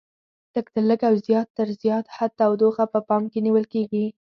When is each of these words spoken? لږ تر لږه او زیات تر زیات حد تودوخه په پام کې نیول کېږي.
لږ 0.55 0.65
تر 0.73 0.83
لږه 0.89 1.05
او 1.09 1.15
زیات 1.27 1.47
تر 1.57 1.67
زیات 1.81 2.05
حد 2.15 2.31
تودوخه 2.39 2.83
په 2.93 2.99
پام 3.07 3.23
کې 3.31 3.39
نیول 3.45 3.65
کېږي. 3.73 4.05